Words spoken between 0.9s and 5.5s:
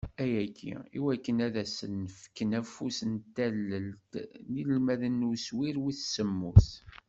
i wakken ad asen-fken afus n tallelt i yinelmaden n